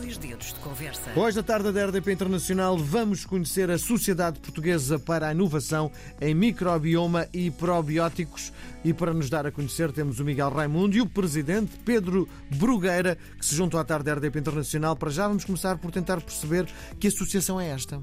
[0.00, 1.12] Dois dedos de conversa.
[1.14, 6.34] Hoje, da tarde da RDP Internacional, vamos conhecer a Sociedade Portuguesa para a Inovação em
[6.34, 8.50] Microbioma e Probióticos.
[8.82, 12.26] E para nos dar a conhecer, temos o Miguel Raimundo e o Presidente Pedro
[12.56, 14.96] Brugueira, que se juntam à tarde da RDP Internacional.
[14.96, 16.66] Para já, vamos começar por tentar perceber
[16.98, 18.02] que associação é esta.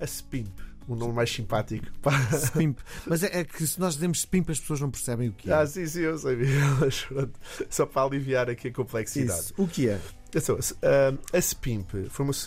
[0.00, 0.50] A SPIMP,
[0.88, 1.86] um nome mais simpático.
[2.34, 2.76] SPIMP.
[3.06, 5.54] Mas é, é que se nós dizemos SPIMP, as pessoas não percebem o que é.
[5.54, 6.38] Ah, sim, sim, eu sei,
[6.80, 7.38] mas pronto.
[7.70, 9.38] Só para aliviar aqui a complexidade.
[9.38, 9.54] Isso.
[9.56, 10.00] O que é?
[10.28, 11.86] Atenção, a- a SPIMP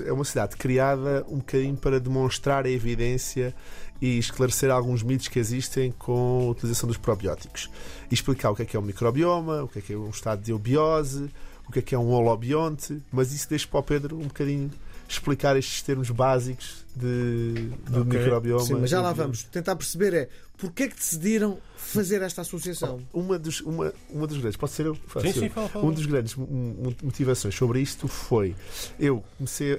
[0.06, 3.56] é uma cidade criada um bocadinho para demonstrar a evidência
[4.00, 7.70] e esclarecer alguns mitos que existem com a utilização dos probióticos.
[8.10, 10.10] E explicar o que é que é um microbioma, o que é que é um
[10.10, 11.30] estado de eubiose,
[11.68, 14.70] o que é que é um holobionte, mas isso deixa para o Pedro um bocadinho
[15.14, 18.20] explicar estes termos básicos de, do Ok.
[18.20, 18.64] microbioma.
[18.66, 19.44] Sim, mas já lá vamos.
[19.44, 23.02] Tentar perceber é porquê é que decidiram fazer esta associação?
[23.14, 24.96] Uma dos, uma, uma dos grandes, pode ser eu?
[25.22, 25.86] Sim, sim, fala, fala.
[25.86, 28.56] Um dos grandes mo- mo- motivações sobre isto foi
[29.00, 29.78] eu comecei a,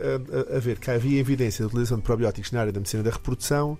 [0.54, 3.10] a- a ver que havia evidência da utilização de probióticos na área da medicina da
[3.10, 3.78] reprodução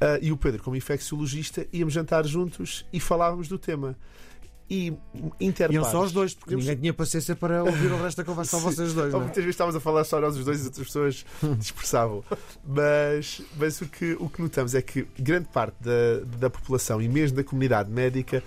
[0.00, 3.96] ah, e o Pedro, como infecciologista, íamos jantar juntos e falávamos do tema.
[4.68, 4.94] E
[5.38, 5.74] interpares.
[5.74, 8.58] Iam só os dois, porque ninguém tinha paciência para ouvir o resto da conversa, só
[8.58, 9.12] vocês dois.
[9.12, 9.24] Não é?
[9.24, 11.26] muitas vezes estávamos a falar só nós os dois e as outras pessoas
[11.58, 12.24] dispersavam.
[12.66, 17.08] Mas, mas o, que, o que notamos é que grande parte da, da população e
[17.08, 18.42] mesmo da comunidade médica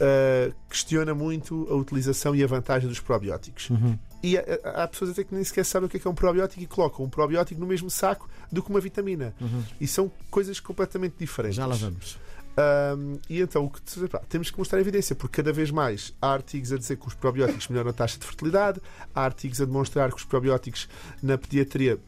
[0.00, 3.70] eh, questiona muito a utilização e a vantagem dos probióticos.
[3.70, 3.96] Uhum.
[4.24, 6.62] E há, pessoas até que nem sequer sabem o que é, que é um probiótico
[6.62, 9.34] e colocam um probiótico no mesmo saco do que uma vitamina.
[9.78, 11.58] E são coisas completamente diferentes.
[11.58, 11.64] Uhum.
[11.64, 12.18] Já lá vamos.
[12.56, 16.32] Um, e então o que pá, temos que mostrar evidência, porque cada vez mais há
[16.32, 18.80] artigos a dizer que os probióticos melhoram a taxa de fertilidade,
[19.14, 20.88] há artigos a demonstrar que os probióticos
[21.22, 21.98] na pediatria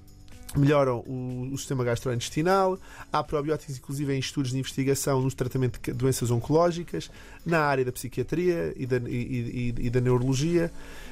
[0.56, 2.78] melhoram o, o sistema gastrointestinal,
[3.12, 7.10] há probióticos inclusive em estudos de investigação no tratamento de doenças oncológicas,
[7.44, 10.70] na área da psiquiatria e da, e- e- e da neurologia.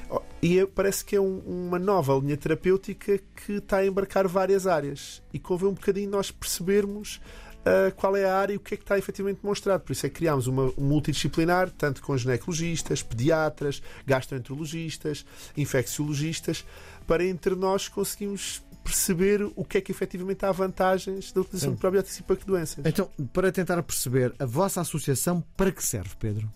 [0.09, 4.27] Oh, E é- parece que é um- uma nova linha terapêutica que está a embarcar
[4.27, 7.19] várias áreas e convém um bocadinho nós percebermos
[7.65, 9.81] uh, qual é a área e o que é que está efetivamente demonstrado.
[9.81, 15.25] Por isso é que criámos uma um multidisciplinar, tanto com ginecologistas, pediatras, gastroenterologistas,
[15.57, 16.65] infecciologistas,
[17.07, 21.75] para entre nós conseguirmos perceber o que é que efetivamente há vantagens da utilização Sim.
[21.75, 22.85] de probióticos e para que doenças.
[22.85, 26.47] Então, para tentar perceber, a vossa associação para que serve, Pedro?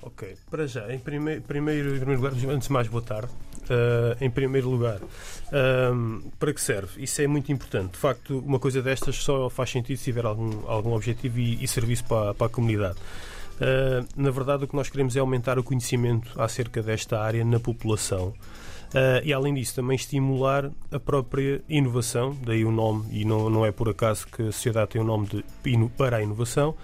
[0.00, 3.32] Ok, para já, em primeiro, primeiro, lugar, antes de mais, boa tarde.
[3.70, 5.00] Ah, em primeiro lugar,
[5.52, 7.02] ahm, para que serve?
[7.02, 7.92] Isso é muito importante.
[7.92, 11.68] De facto, uma coisa destas só faz sentido se tiver algum, algum objetivo e, e
[11.68, 12.98] serviço para, para a comunidade.
[13.60, 17.60] Ah, na verdade, o que nós queremos é aumentar o conhecimento acerca desta área na
[17.60, 18.32] população.
[18.94, 23.66] Ah, e além disso, também estimular a própria inovação, daí o nome, e não, não
[23.66, 25.44] é por acaso que a sociedade tem o nome de
[25.96, 26.74] para a inovação,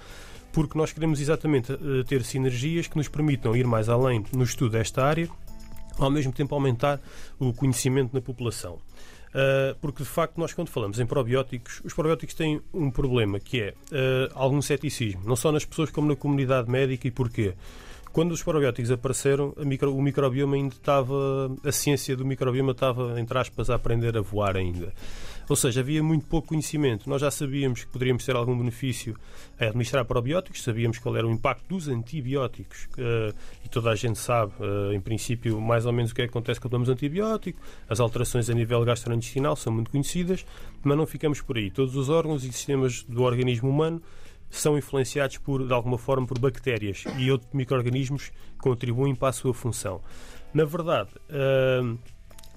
[0.54, 4.70] porque nós queremos exatamente eh, ter sinergias que nos permitam ir mais além no estudo
[4.70, 5.28] desta área,
[5.98, 7.00] ao mesmo tempo aumentar
[7.38, 8.78] o conhecimento na população.
[9.34, 13.60] Uh, porque de facto nós quando falamos em probióticos, os probióticos têm um problema que
[13.60, 17.54] é uh, algum ceticismo, não só nas pessoas como na comunidade médica e porquê?
[18.12, 23.36] Quando os probióticos apareceram, micro- o microbioma ainda estava, a ciência do microbioma estava, entre
[23.36, 24.92] aspas, a aprender a voar ainda.
[25.48, 27.08] Ou seja, havia muito pouco conhecimento.
[27.08, 29.16] Nós já sabíamos que poderíamos ter algum benefício
[29.60, 33.32] a administrar probióticos, sabíamos qual era o impacto dos antibióticos eh,
[33.64, 36.30] e toda a gente sabe, eh, em princípio, mais ou menos o que é que
[36.30, 37.60] acontece quando tomamos antibiótico.
[37.88, 40.44] As alterações a nível gastrointestinal são muito conhecidas,
[40.82, 41.70] mas não ficamos por aí.
[41.70, 44.02] Todos os órgãos e sistemas do organismo humano
[44.50, 49.52] são influenciados por, de alguma forma por bactérias e outros micro-organismos contribuem para a sua
[49.52, 50.00] função.
[50.52, 51.10] Na verdade,
[51.82, 51.98] hum,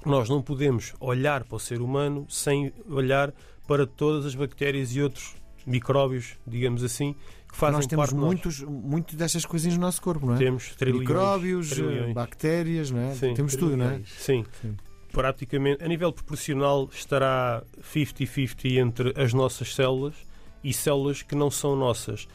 [0.07, 3.33] nós não podemos olhar para o ser humano sem olhar
[3.67, 5.35] para todas as bactérias e outros
[5.65, 7.13] micróbios, digamos assim,
[7.51, 8.27] que fazem nós temos parte de nós.
[8.27, 10.37] muitos, muito destas coisinhas no nosso corpo, não é?
[10.37, 12.13] Temos trilhões, Micróbios, trilhões.
[12.13, 13.13] bactérias, não é?
[13.13, 13.33] Sim.
[13.33, 14.01] temos tudo, não é?
[14.05, 14.45] Sim.
[14.61, 14.77] Sim.
[15.11, 17.63] Praticamente, a nível proporcional, estará
[17.93, 20.15] 50-50 entre as nossas células
[20.63, 22.27] e células que não são nossas.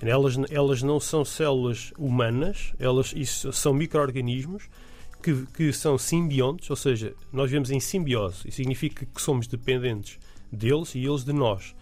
[0.00, 4.68] Elas, elas não são células humanas, elas isso são micro-organismos
[5.22, 8.46] que, que são simbiontes, ou seja, nós vivemos em simbiose.
[8.48, 10.18] Isso significa que somos dependentes
[10.52, 11.74] deles e eles de nós.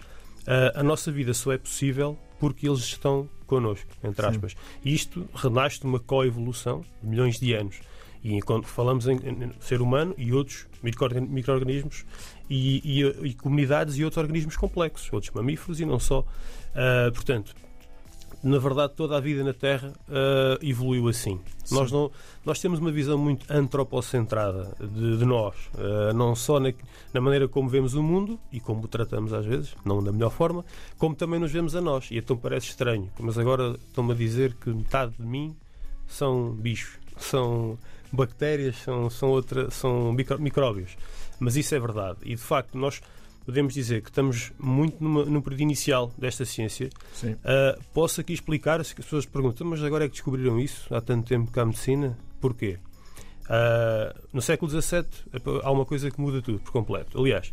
[0.47, 4.29] Ah, a nossa vida só é possível porque eles estão connosco, entre Sim.
[4.31, 4.56] aspas.
[4.85, 7.77] E isto renasce de uma coevolução de milhões de anos.
[8.25, 12.05] E quando falamos em, em ser humano e outros micro- micro-organismos
[12.50, 16.25] e, e- e comunidades e outros organismos complexos, outros mamíferos e não só.
[16.75, 17.55] Ah, portanto,
[18.47, 21.41] na verdade, toda a vida na Terra ah, evoluiu assim.
[21.71, 22.13] Nós, não,
[22.45, 26.73] nós temos uma visão muito antropocentrada de, de nós, ah, não só na,
[27.13, 30.31] na maneira como vemos o mundo e como o tratamos às vezes, não da melhor
[30.31, 30.65] forma,
[30.97, 32.09] como também nos vemos a nós.
[32.13, 35.57] E então parece estranho, mas agora estão-me a dizer que metade de mim
[36.07, 37.77] são bichos, são
[38.13, 40.97] bactérias, são, são, outra, são micro, micróbios.
[41.41, 42.19] Mas isso é verdade.
[42.23, 43.01] E de facto, nós
[43.47, 46.91] podemos dizer que estamos muito numa, num período inicial desta ciência.
[47.23, 51.01] Uh, posso aqui explicar, se as pessoas perguntam, mas agora é que descobriram isso, há
[51.01, 52.79] tanto tempo que há medicina, porquê?
[53.45, 55.07] Uh, no século XVII
[55.63, 57.21] há uma coisa que muda tudo por completo.
[57.21, 57.53] Aliás,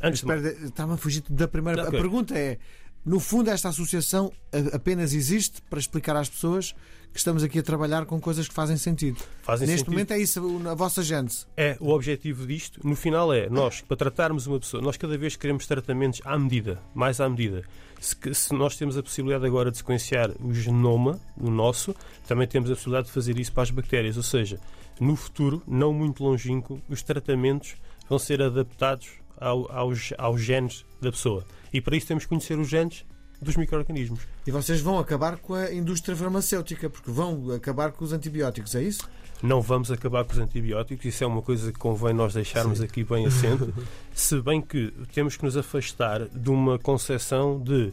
[0.00, 0.66] antes espera, de...
[0.66, 1.82] estava a fugir da primeira.
[1.82, 1.98] Okay.
[1.98, 2.58] A pergunta é:
[3.04, 4.32] no fundo, esta associação
[4.72, 6.74] apenas existe para explicar às pessoas
[7.12, 9.20] que estamos aqui a trabalhar com coisas que fazem sentido.
[9.42, 9.92] Fazem Neste sentido.
[9.92, 11.46] momento é isso a vossa gente.
[11.56, 15.36] É, o objetivo disto, no final é, nós, para tratarmos uma pessoa, nós cada vez
[15.36, 17.62] queremos tratamentos à medida, mais à medida.
[18.00, 21.94] Se, se nós temos a possibilidade agora de sequenciar o genoma, o nosso,
[22.26, 24.16] também temos a possibilidade de fazer isso para as bactérias.
[24.16, 24.58] Ou seja,
[24.98, 27.76] no futuro, não muito longínquo, os tratamentos
[28.08, 31.44] vão ser adaptados ao, aos, aos genes da pessoa.
[31.74, 33.04] E para isso temos que conhecer os genes
[33.42, 34.20] dos micro-organismos.
[34.46, 38.82] E vocês vão acabar com a indústria farmacêutica, porque vão acabar com os antibióticos, é
[38.84, 39.08] isso?
[39.42, 42.84] Não vamos acabar com os antibióticos, isso é uma coisa que convém nós deixarmos Sim.
[42.84, 43.74] aqui bem assento.
[44.14, 47.86] se bem que temos que nos afastar de uma concepção de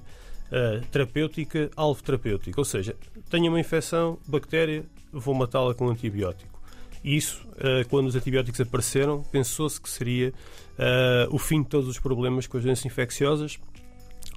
[0.52, 2.62] uh, terapêutica, alvo terapêutico.
[2.62, 2.96] Ou seja,
[3.32, 6.62] tenho uma infecção, bactéria, vou matá-la com um antibiótico.
[7.04, 10.32] Isso, uh, quando os antibióticos apareceram, pensou-se que seria
[10.78, 13.60] uh, o fim de todos os problemas com as doenças infecciosas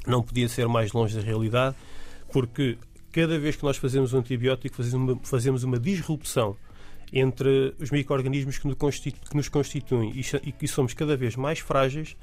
[0.07, 1.77] não podia ser mais longe da realidade,
[2.33, 2.79] porque
[3.13, 6.57] cada vez que nós fazemos um antibiótico, fazemos uma, fazemos uma disrupção
[7.13, 8.69] entre os micro-organismos que,
[9.13, 12.17] que, nos constituem e que somos cada vez mais frágeis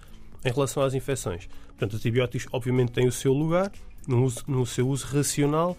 [0.43, 1.47] em relação às infecções.
[1.67, 3.71] Portanto, os antibióticos, obviamente, têm o seu lugar
[4.07, 5.77] no, uso, no seu uso racional,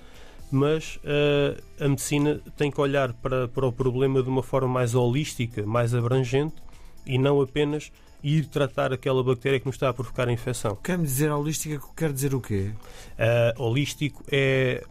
[0.51, 4.95] mas uh, a medicina tem que olhar para, para o problema de uma forma mais
[4.95, 6.57] holística, mais abrangente
[7.07, 7.93] e não apenas
[8.23, 10.77] ir tratar aquela bactéria que nos está a provocar a infecção.
[10.77, 12.71] Quer-me dizer holística, quer dizer o quê?
[13.19, 14.85] Uh, holístico é,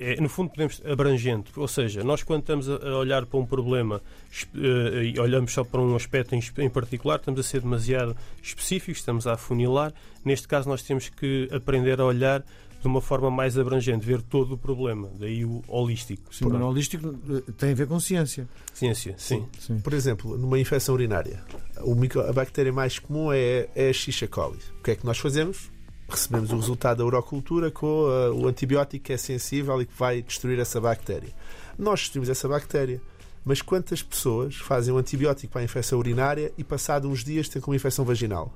[0.00, 1.52] é, no fundo, podemos abrangente.
[1.56, 4.00] Ou seja, nós quando estamos a olhar para um problema
[4.54, 9.00] uh, e olhamos só para um aspecto em, em, particular, estamos a ser demasiado específicos,
[9.00, 9.92] estamos a afunilar.
[10.24, 12.42] Neste caso, nós temos que aprender a olhar
[12.84, 15.10] de uma forma mais abrangente, ver todo o problema.
[15.18, 16.34] Daí o holístico.
[16.34, 18.46] Sim, o holístico eh, tem a ver com ciência.
[18.74, 19.48] Ciência, sim.
[19.58, 19.80] sim.
[19.80, 21.42] Por exemplo, numa infecção urinária,
[21.96, 24.58] micro, a bactéria mais comum é, é a Xixa coli.
[24.78, 25.70] O que é que nós fazemos?
[26.06, 30.20] Recebemos o resultado da urocultura com uh, o antibiótico que é sensível e que vai
[30.20, 31.32] destruir essa bactéria.
[31.78, 33.00] Nós destruímos essa bactéria.
[33.46, 37.60] Mas quantas pessoas fazem um antibiótico para a infecção urinária e, passado uns dias, têm
[37.62, 38.52] com uma infecção vaginal?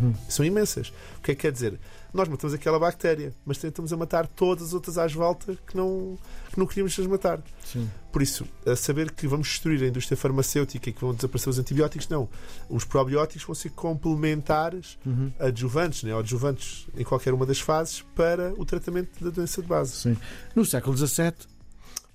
[0.00, 0.14] Uhum.
[0.28, 0.92] São imensas.
[1.18, 1.78] O que é que quer dizer?
[2.12, 6.16] Nós matamos aquela bactéria, mas tentamos a matar todas as outras às voltas que não,
[6.52, 7.42] que não queríamos as matar.
[7.64, 7.90] Sim.
[8.12, 11.58] Por isso, a saber que vamos destruir a indústria farmacêutica e que vão desaparecer os
[11.58, 12.28] antibióticos, não.
[12.68, 15.32] Os probióticos vão ser complementares, uhum.
[15.40, 19.96] adjuvantes, né, adjuvantes em qualquer uma das fases para o tratamento da doença de base.
[19.96, 20.16] Sim.
[20.54, 21.34] No século XVII.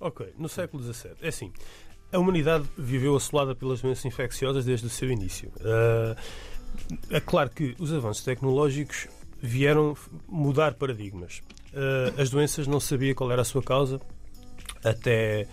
[0.00, 1.12] Ok, no século XVII.
[1.20, 1.52] É assim.
[2.10, 5.52] A humanidade viveu assolada pelas doenças infecciosas desde o seu início.
[5.58, 6.16] Uh,
[7.10, 9.08] é claro que os avanços tecnológicos
[9.40, 9.96] vieram
[10.28, 11.42] mudar paradigmas.
[11.72, 14.00] Uh, as doenças não sabia qual era a sua causa
[14.84, 15.46] até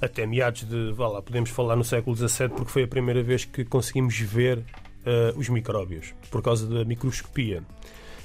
[0.00, 3.44] até meados de, vá lá, podemos falar no século XVII, porque foi a primeira vez
[3.44, 7.62] que conseguimos ver uh, os micróbios, por causa da microscopia.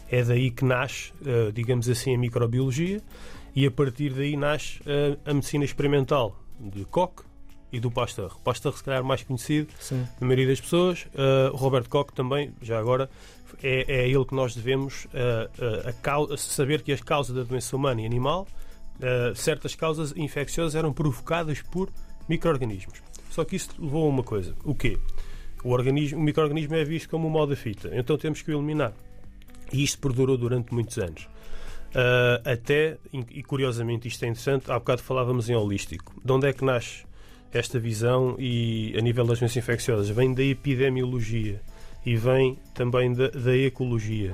[0.09, 3.01] É daí que nasce, uh, digamos assim, a microbiologia,
[3.55, 4.81] e a partir daí nasce
[5.25, 7.23] a medicina experimental de Koch
[7.71, 8.35] e do Pasteur.
[8.43, 10.07] Pasteur, se calhar, mais conhecido Sim.
[10.19, 11.05] da maioria das pessoas.
[11.13, 13.09] Uh, Robert Koch também, já agora,
[13.63, 17.43] é, é a ele que nós devemos uh, a causa, saber que as causas da
[17.43, 18.47] doença humana e animal,
[18.99, 21.89] uh, certas causas infecciosas eram provocadas por
[22.27, 23.01] micro-organismos.
[23.29, 24.55] Só que isso levou a uma coisa.
[24.63, 24.97] O quê?
[25.63, 27.89] O, organismo, o microorganismo é visto como o mal da fita.
[27.93, 28.93] Então temos que o eliminar.
[29.71, 31.27] E isto perdurou durante muitos anos.
[31.89, 32.97] Uh, até,
[33.31, 36.13] e curiosamente isto é interessante, há bocado falávamos em holístico.
[36.23, 37.03] De onde é que nasce
[37.53, 40.09] esta visão e a nível das doenças infecciosas?
[40.09, 41.61] Vem da epidemiologia
[42.05, 44.33] e vem também da, da ecologia.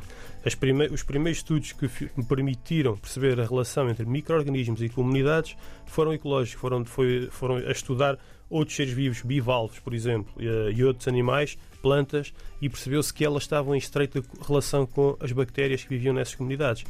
[0.59, 5.57] Prime os primeiros estudos que me permitiram perceber a relação entre micro-organismos e comunidades
[5.87, 10.83] foram ecológicos, foram, foi, foram a estudar outros seres vivos, bivalves, por exemplo, e, e
[10.83, 12.31] outros animais, plantas,
[12.61, 16.85] e percebeu-se que elas estavam em estreita relação com as bactérias que viviam nessas comunidades.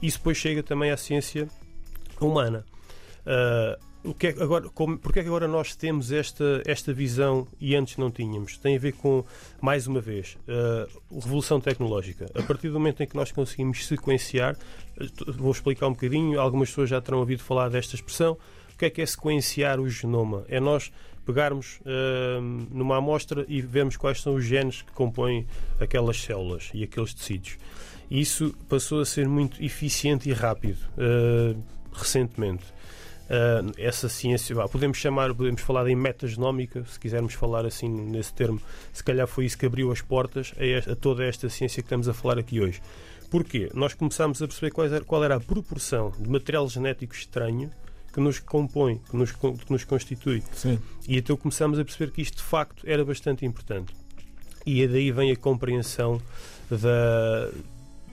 [0.00, 1.48] Isso depois chega também à ciência
[2.20, 2.64] humana.
[3.26, 7.46] Uh, o que é, agora, como, porque é que agora nós temos esta, esta visão
[7.60, 8.58] e antes não tínhamos?
[8.58, 9.24] Tem a ver com,
[9.60, 12.26] mais uma vez, a uh, revolução tecnológica.
[12.34, 14.56] A partir do momento em que nós conseguimos sequenciar,
[15.36, 18.36] vou explicar um bocadinho, algumas pessoas já terão ouvido falar desta expressão.
[18.74, 20.44] O que é que é sequenciar o genoma?
[20.48, 20.90] É nós
[21.24, 22.40] pegarmos uh,
[22.70, 25.46] numa amostra e vermos quais são os genes que compõem
[25.78, 27.56] aquelas células e aqueles tecidos.
[28.10, 32.64] Isso passou a ser muito eficiente e rápido uh, recentemente.
[33.32, 38.34] Uh, essa ciência, bah, podemos chamar, podemos falar em metagenómica, se quisermos falar assim nesse
[38.34, 38.60] termo,
[38.92, 41.86] se calhar foi isso que abriu as portas a, esta, a toda esta ciência que
[41.86, 42.82] estamos a falar aqui hoje.
[43.30, 43.70] Porquê?
[43.72, 47.70] Nós começámos a perceber qual era, qual era a proporção de material genético estranho
[48.12, 50.42] que nos compõe, que nos, que nos constitui.
[50.52, 50.78] Sim.
[51.08, 53.94] E então começámos a perceber que isto de facto era bastante importante.
[54.66, 56.20] E daí vem a compreensão
[56.70, 57.50] da,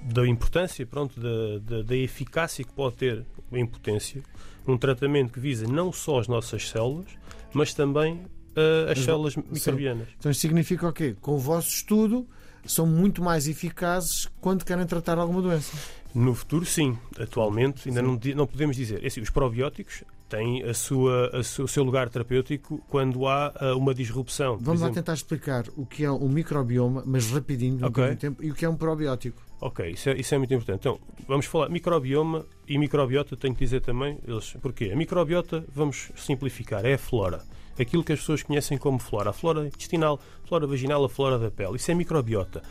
[0.01, 4.23] da importância, pronto, da, da, da eficácia que pode ter a impotência,
[4.69, 7.07] um tratamento que visa não só as nossas células,
[7.53, 10.07] mas também uh, as mas, células microbianas.
[10.17, 11.15] Então isto significa o quê?
[11.19, 12.27] Com o vosso estudo
[12.65, 15.75] são muito mais eficazes quando querem tratar alguma doença.
[16.13, 16.97] No futuro, sim.
[17.19, 19.03] Atualmente, ainda não, não podemos dizer.
[19.03, 23.77] É assim, os probióticos têm a sua, a o seu lugar terapêutico quando há uh,
[23.77, 24.57] uma disrupção.
[24.61, 28.15] Vamos lá tentar explicar o que é um microbioma, mas rapidinho, okay.
[28.15, 29.41] tempo, e o que é um probiótico.
[29.59, 30.79] Ok, isso é, isso é muito importante.
[30.79, 34.91] Então, vamos falar microbioma e microbiota, tenho que dizer também, eles, porquê?
[34.93, 37.43] A microbiota, vamos simplificar, é a flora.
[37.77, 39.29] Aquilo que as pessoas conhecem como flora.
[39.31, 41.77] A flora intestinal, a flora vaginal, a flora da pele.
[41.77, 42.61] Isso é microbiota.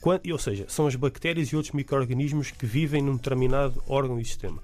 [0.00, 4.24] Quando, ou seja, são as bactérias e outros micro-organismos que vivem num determinado órgão e
[4.24, 4.60] sistema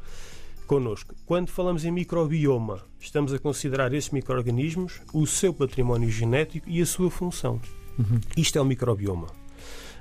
[0.66, 1.14] connosco.
[1.24, 6.86] Quando falamos em microbioma, estamos a considerar esses micro-organismos, o seu património genético e a
[6.86, 7.60] sua função.
[7.98, 8.20] Uhum.
[8.36, 9.28] Isto é o microbioma.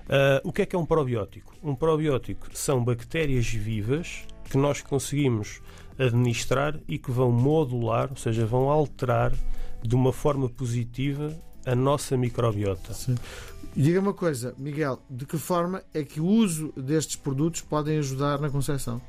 [0.06, 1.56] Uh, o que é que é um probiótico?
[1.64, 5.62] Um probiótico são bactérias vivas que nós conseguimos
[5.98, 9.34] administrar e que vão modular, ou seja, vão alterar
[9.82, 12.94] de uma forma positiva a nossa microbiota.
[12.94, 13.16] Sim.
[13.76, 18.40] Diga uma coisa, Miguel, de que forma é que o uso destes produtos podem ajudar
[18.40, 19.02] na concepção?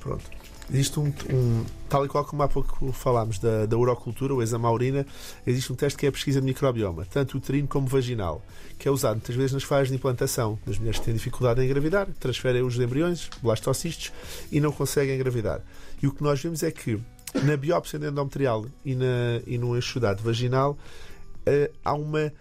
[0.00, 0.28] Pronto.
[0.70, 4.66] Existe um, um, tal e qual como há pouco falámos da, da urocultura, o exame
[4.66, 5.06] urina,
[5.46, 8.42] existe um teste que é a pesquisa de microbioma, tanto uterino como vaginal,
[8.78, 11.64] que é usado muitas vezes nas fases de implantação das mulheres que têm dificuldade em
[11.64, 14.12] engravidar, transferem os embriões, blastocistos,
[14.52, 15.62] e não conseguem engravidar.
[16.02, 17.00] E o que nós vemos é que
[17.42, 22.32] na biópsia endometrial e, na, e no enxudado vaginal uh, há uma,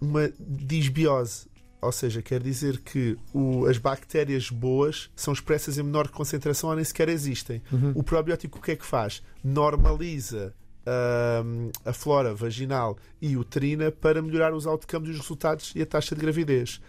[0.00, 1.46] uma disbiose
[1.80, 6.76] ou seja, quer dizer que o, as bactérias boas são expressas em menor concentração ou
[6.76, 7.62] nem sequer existem.
[7.70, 7.92] Uhum.
[7.94, 9.22] O probiótico o que é que faz?
[9.44, 10.52] Normaliza
[10.88, 16.14] uh, a flora vaginal e uterina para melhorar os outcomes, os resultados e a taxa
[16.14, 16.80] de gravidez.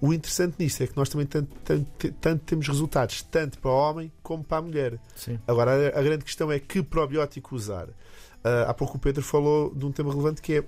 [0.00, 3.74] O interessante nisso é que nós também tanto, tanto, tanto temos resultados tanto para o
[3.74, 4.98] homem como para a mulher.
[5.14, 5.38] Sim.
[5.46, 7.88] Agora, a, a, grande questão é que probiótico usar.
[7.88, 10.64] Uh, há pouco o Pedro falou de um tema relevante que é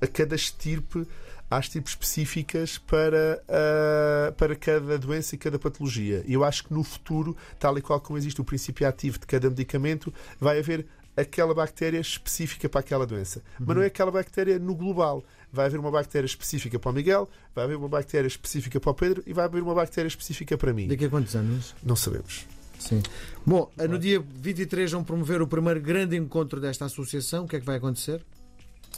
[0.00, 1.06] a cada estirpe
[1.50, 6.22] há tipos específicas para, uh, para cada doença e cada patologia.
[6.26, 9.26] E eu acho que no futuro, tal e qual como existe o princípio ativo de
[9.26, 13.42] cada medicamento, vai haver aquela bactéria específica para aquela doença.
[13.58, 13.66] Uhum.
[13.66, 15.24] Mas não é aquela bactéria no global.
[15.52, 18.94] Vai haver uma bactéria específica para o Miguel, vai haver uma bactéria específica para o
[18.94, 20.86] Pedro e vai haver uma bactéria específica para mim.
[20.86, 21.74] Daqui a quantos anos?
[21.82, 22.46] Não sabemos.
[22.78, 23.02] Sim.
[23.44, 27.44] Bom, no dia 23 vão promover o primeiro grande encontro desta associação.
[27.44, 28.24] O que é que vai acontecer?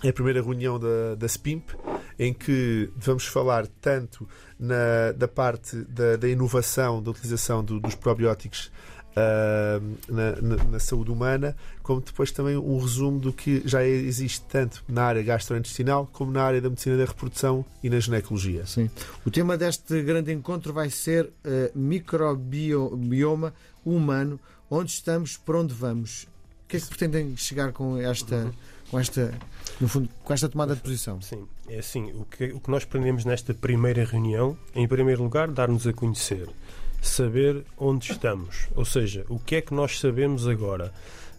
[0.04, 1.70] É a primeira reunião da, da SPIMP
[2.18, 4.28] em que vamos falar tanto
[4.58, 8.70] na, da parte da, da inovação, da utilização do, dos probióticos
[9.12, 14.40] Uh, na, na, na, saúde humana, como depois também um resumo do que já existe
[14.48, 18.64] tanto na área gastrointestinal como na área da medicina da reprodução e na ginecologia.
[18.64, 18.88] Sim.
[19.22, 23.52] O tema deste grande encontro vai ser uh, microbioma
[23.84, 24.40] humano,
[24.70, 26.22] onde estamos, para onde vamos.
[26.64, 28.50] O que é que pretendem chegar com esta.
[28.92, 29.32] Com esta,
[29.80, 31.18] no fundo, com esta tomada de posição?
[31.22, 35.50] Sim, é assim, o que, o que nós aprendemos nesta primeira reunião, em primeiro lugar,
[35.50, 36.46] dar-nos a conhecer,
[37.00, 40.92] saber onde estamos, ou seja, o que é que nós sabemos agora.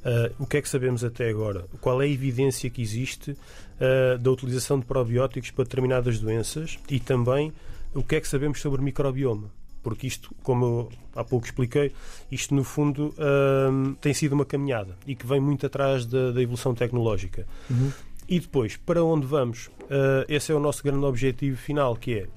[0.03, 1.65] Uh, o que é que sabemos até agora?
[1.79, 7.00] Qual é a evidência que existe uh, da utilização de probióticos para determinadas doenças e
[7.00, 7.53] também
[7.93, 9.51] o que é que sabemos sobre o microbioma?
[9.84, 11.92] Porque isto, como eu há pouco expliquei,
[12.32, 13.13] isto no fundo
[13.70, 17.46] hum, tem sido uma caminhada e que vem muito atrás da, da evolução tecnológica.
[17.70, 17.92] Uhum.
[18.28, 19.68] E depois, para onde vamos?
[19.68, 22.28] Uh, esse é o nosso grande objetivo final, que é,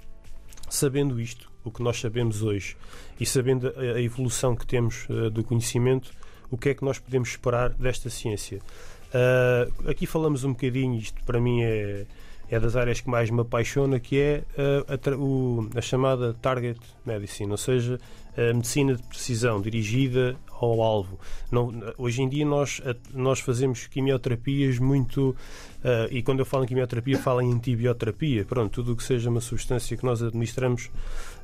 [0.69, 2.77] sabendo isto, o que nós sabemos hoje,
[3.19, 6.11] e sabendo a, a evolução que temos uh, do conhecimento,
[6.51, 8.61] o que é que nós podemos esperar desta ciência?
[9.09, 12.05] Uh, aqui falamos um bocadinho, isto para mim é
[12.51, 16.81] é das áreas que mais me apaixona, que é a, a, o, a chamada Target
[17.05, 17.99] Medicine, ou seja,
[18.37, 21.19] a medicina de precisão dirigida ao alvo.
[21.51, 22.81] Não, hoje em dia nós,
[23.13, 25.37] nós fazemos quimioterapias muito.
[25.85, 28.45] Uh, e quando eu falo em quimioterapia, falo em antibioterapia.
[28.45, 30.91] Pronto, tudo o que seja uma substância que nós administramos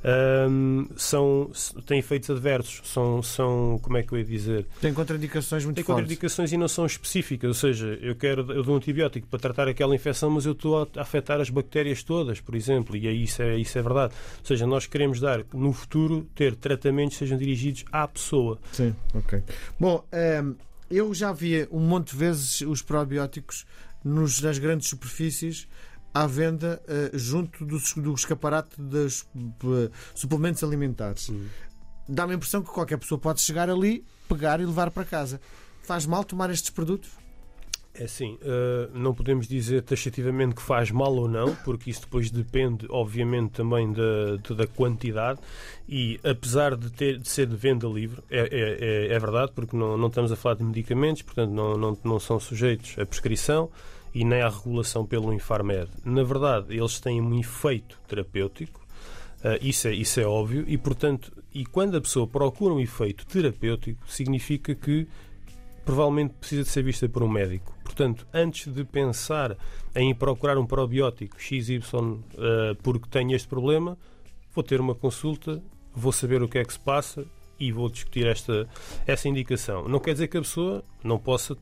[0.05, 1.51] um, são,
[1.87, 4.67] têm efeitos adversos, são, são, como é que eu ia dizer?
[4.81, 8.75] Tem contraindicações muito Tem contraindicações e não são específicas, ou seja, eu quero, eu dou
[8.75, 12.57] um antibiótico para tratar aquela infecção, mas eu estou a afetar as bactérias todas, por
[12.57, 14.13] exemplo, e aí isso é, isso é verdade.
[14.41, 16.82] Ou seja, nós queremos dar, no futuro, ter tratamentos
[17.17, 18.59] sejam dirigidos à pessoa.
[18.73, 19.43] Sim, ok.
[19.79, 20.55] Bom, um
[20.93, 23.65] Eu já vi um monte de vezes os probióticos
[24.05, 25.67] nos, nas grandes superfícies
[26.13, 31.31] à venda uh, junto do, do escaparate dos uh, suplementos alimentares.
[31.31, 31.47] Hum.
[32.07, 35.41] Dá-me a impressão que qualquer pessoa pode chegar ali, pegar e levar para casa.
[35.83, 37.09] Faz mal tomar estes produtos?
[37.95, 42.31] É assim, uh, não podemos dizer taxativamente que faz mal ou não, porque isso depois
[42.31, 45.39] depende, obviamente, também da, da quantidade.
[45.87, 49.77] E apesar de, ter, de ser de venda livre, é, é, é, é verdade, porque
[49.77, 53.71] não, não estamos a falar de medicamentos, portanto, não, não, não são sujeitos à prescrição
[54.15, 55.89] e nem à regulação pelo Infarmed.
[56.03, 58.81] Na verdade, eles têm um efeito terapêutico,
[59.45, 63.27] uh, isso, é, isso é óbvio, e portanto, e quando a pessoa procura um efeito
[63.27, 65.07] terapêutico, significa que
[65.85, 67.75] provavelmente precisa de ser vista por um médico.
[67.83, 69.57] Portanto, antes de pensar
[69.95, 72.23] em procurar um probiótico XY uh,
[72.83, 73.99] porque tenho este problema,
[74.55, 75.63] vou ter uma consulta,
[75.95, 77.25] vou saber o que é que se passa
[77.63, 78.69] e vou discutir esta,
[79.07, 79.87] essa indicação.
[79.87, 81.57] Não quer dizer que a pessoa não possa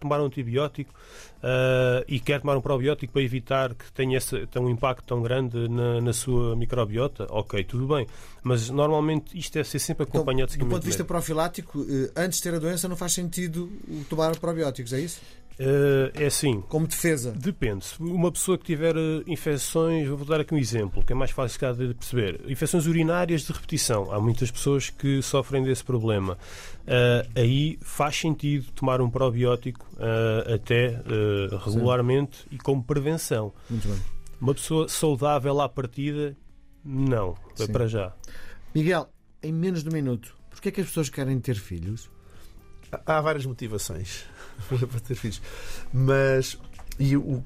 [0.00, 0.92] tomar um antibiótico
[1.38, 5.22] uh, e quer tomar um probiótico para evitar que tenha, esse, tenha um impacto tão
[5.22, 7.28] grande na, na, sua microbiota.
[7.30, 8.08] Ok, tudo bem.
[8.42, 11.86] Mas normalmente isto deve ser sempre então, acompanhado então, de Do ponto de vista profilático,
[11.88, 13.70] eh, antes de ter a doença não faz sentido
[14.08, 15.20] tomar probióticos, é isso?
[15.58, 16.60] Uh, é assim.
[16.68, 17.32] Como defesa?
[17.32, 17.86] Depende.
[17.86, 21.30] Se uma pessoa que tiver uh, infecções, vou dar aqui um exemplo, que é mais
[21.30, 22.40] fácil de perceber.
[22.46, 24.12] Infecções urinárias de repetição.
[24.12, 26.34] Há muitas pessoas que sofrem desse problema.
[26.82, 29.86] Uh, aí faz sentido tomar um probiótico
[30.54, 31.00] até
[31.64, 32.48] regularmente Sim.
[32.52, 33.52] e como prevenção.
[33.70, 33.98] Muito bem.
[34.38, 36.36] Uma pessoa saudável à partida,
[36.84, 37.34] não.
[37.58, 38.12] É para já.
[38.74, 39.08] Miguel,
[39.42, 42.10] em menos de um minuto, porquê é que as pessoas querem ter filhos?
[43.06, 44.24] Há várias motivações.
[44.90, 45.40] para ter filhos.
[45.92, 46.58] Mas
[46.98, 47.42] e o,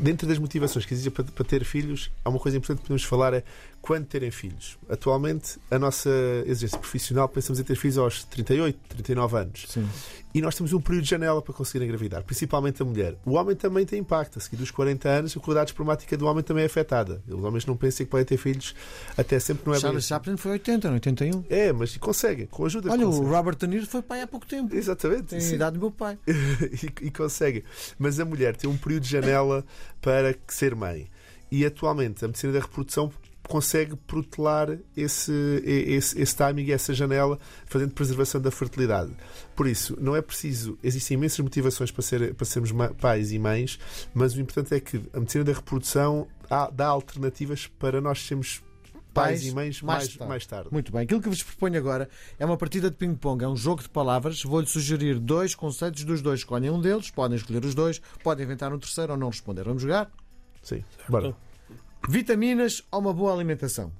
[0.00, 3.04] dentro das motivações que existem para, para, ter filhos, há uma coisa importante que podemos
[3.04, 3.44] falar é
[3.84, 4.78] quando terem filhos.
[4.88, 6.08] Atualmente, a nossa
[6.46, 9.66] exigência profissional, pensamos em ter filhos aos 38, 39 anos.
[9.68, 9.86] Sim.
[10.32, 13.14] E nós temos um período de janela para conseguir engravidar, principalmente a mulher.
[13.26, 14.38] O homem também tem impacto.
[14.38, 17.22] A seguir dos 40 anos, a qualidade espermática do homem também é afetada.
[17.28, 18.74] Os homens não pensam que podem ter filhos
[19.18, 19.98] até sempre, não é Charles bem.
[19.98, 20.08] Assim.
[20.08, 21.44] Chaplin foi 80, não 81.
[21.50, 22.90] É, mas conseguem, com ajuda.
[22.90, 23.28] Olha, conseguem.
[23.28, 24.74] o Robert De Niro foi pai há pouco tempo.
[24.74, 25.24] Exatamente.
[25.24, 26.18] Tem a idade do meu pai.
[26.26, 27.62] e, e conseguem.
[27.98, 29.62] Mas a mulher tem um período de janela
[30.00, 31.06] para ser mãe.
[31.50, 33.12] E atualmente a medicina da reprodução
[33.48, 35.32] consegue protelar esse,
[35.64, 39.12] esse, esse timing, essa janela, fazendo preservação da fertilidade.
[39.54, 43.78] Por isso, não é preciso, existem imensas motivações para, ser, para sermos pais e mães,
[44.12, 48.62] mas o importante é que a medicina da reprodução há, dá alternativas para nós sermos
[49.12, 50.28] pais, pais e mães mais, mais, tarde.
[50.28, 50.68] mais tarde.
[50.72, 51.02] Muito bem.
[51.02, 54.42] Aquilo que vos proponho agora é uma partida de ping-pong, é um jogo de palavras.
[54.42, 56.40] Vou-lhe sugerir dois conceitos dos dois.
[56.40, 59.64] Escolhem um deles, podem escolher os dois, podem inventar um terceiro ou não responder.
[59.64, 60.10] Vamos jogar?
[60.62, 60.84] Sim.
[61.08, 61.34] Bora.
[62.08, 63.92] Vitaminas ou uma boa alimentação?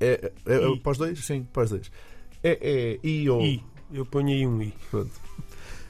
[0.00, 1.24] É, é, é para os dois?
[1.24, 1.46] Sim.
[1.52, 1.92] Para os dois.
[2.42, 3.42] É, é I ou.
[3.42, 3.62] I.
[3.92, 4.74] Eu ponho aí um I.
[4.90, 5.10] Pronto.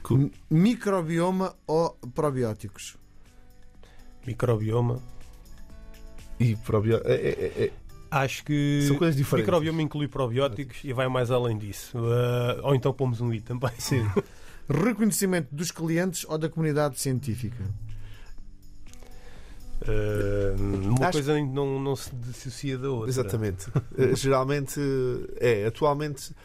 [0.03, 0.31] Cool.
[0.49, 2.97] Microbioma ou probióticos?
[4.25, 5.01] Microbioma.
[6.39, 7.11] E probióticos.
[7.11, 7.71] É, é, é,
[8.09, 9.47] Acho que São coisas diferentes.
[9.47, 11.97] microbioma inclui probióticos e vai mais além disso.
[11.97, 13.71] Uh, ou então pomos um I também.
[13.77, 14.05] Sim.
[14.67, 17.63] Reconhecimento dos clientes ou da comunidade científica?
[19.81, 21.13] Uh, uma Acho...
[21.13, 23.09] coisa não, não se dissocia da outra.
[23.09, 23.69] Exatamente.
[23.69, 24.79] uh, geralmente,
[25.37, 26.35] é, atualmente.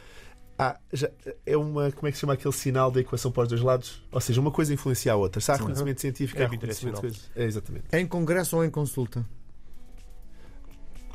[0.58, 1.10] Há, já,
[1.44, 4.02] é uma, como é que se chama aquele sinal da equação para os dois lados?
[4.10, 5.38] Ou seja, uma coisa influencia a outra.
[5.38, 7.84] Se há reconhecimento científico, é há reconhecimento de É, exatamente.
[7.92, 9.24] Em congresso ou em consulta?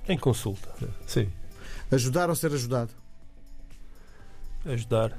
[0.07, 0.69] Em consulta.
[1.07, 1.27] Sim.
[1.89, 2.91] Ajudar ou ser ajudado?
[4.63, 5.17] Ajudar.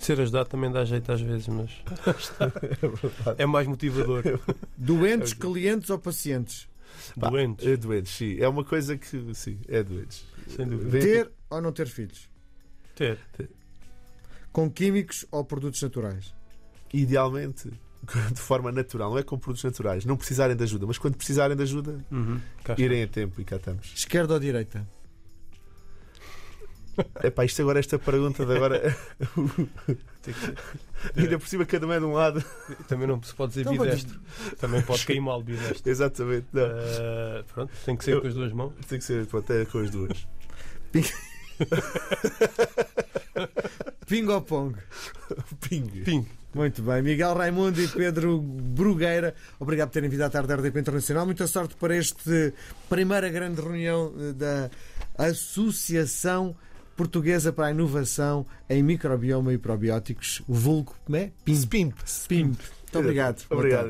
[0.00, 1.70] Ser ajudado também dá jeito às vezes, mas
[3.38, 4.22] é, é mais motivador.
[4.76, 6.68] Doentes, clientes ou pacientes?
[7.16, 7.66] Doentes.
[7.66, 8.36] É doentes, sim.
[8.38, 10.24] É uma coisa que, sim, é doentes.
[10.48, 11.00] Sem dúvida.
[11.00, 12.28] Ter ou não ter filhos?
[12.94, 13.18] Ter.
[13.36, 13.50] ter.
[14.52, 16.32] Com químicos ou produtos naturais?
[16.92, 17.68] Idealmente,
[18.32, 20.04] de forma natural, não é com produtos naturais.
[20.04, 22.40] Não precisarem de ajuda, mas quando precisarem de ajuda, uhum.
[22.78, 23.92] irem a tempo e cá estamos.
[23.94, 24.86] Esquerda ou direita?
[27.22, 28.96] Epá, isto agora, esta pergunta de agora.
[31.16, 32.44] Ainda por cima, cada um é de um lado.
[32.88, 34.18] Também não se pode dizer então, bidestro.
[34.58, 35.90] Também pode cair mal bidestro.
[35.90, 36.46] Exatamente.
[36.54, 38.72] Uh, pronto, tem que ser Eu, com as duas mãos.
[38.88, 40.26] Tem que ser pronto, é com as duas.
[44.06, 44.76] Ping ou pong?
[45.60, 45.88] Ping.
[46.04, 46.26] Ping.
[46.54, 47.02] Muito bem.
[47.02, 51.26] Miguel Raimundo e Pedro Brugueira, obrigado por terem vindo à tarde da RDP Internacional.
[51.26, 52.52] Muita sorte para esta
[52.88, 54.70] primeira grande reunião eh, da
[55.18, 56.54] Associação
[56.96, 61.32] Portuguesa para a Inovação em Microbioma e Probióticos, o vulgo, como é?
[61.44, 61.94] PIMP.
[62.28, 62.58] PIMP.
[62.58, 63.42] Muito obrigado.
[63.50, 63.88] Obrigado.